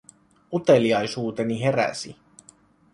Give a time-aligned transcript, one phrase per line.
[0.51, 2.15] Uteliaisuuteni heräsi.